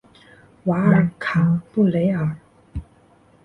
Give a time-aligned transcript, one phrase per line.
[0.63, 2.35] 瓦尔卡布雷尔。